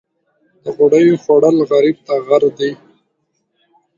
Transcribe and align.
د 0.63 0.65
غوړیو 0.75 1.21
خوړل 1.23 1.57
غریب 1.71 1.97
ته 2.07 2.13
غر 2.27 2.43
دي. 2.57 2.71